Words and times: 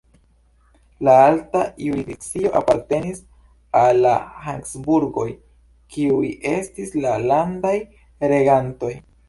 La 1.07 1.11
alta 1.25 1.59
jurisdikcio 1.87 2.51
apartenis 2.61 3.19
al 3.83 4.01
la 4.07 4.15
Habsburgoj, 4.47 5.29
kiuj 5.95 6.27
estis 6.57 6.93
la 7.07 7.15
landaj 7.31 7.79
regantoj. 8.37 8.95